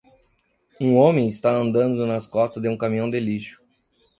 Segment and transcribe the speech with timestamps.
[0.79, 3.61] Um homem está andando nas costas de um caminhão de lixo.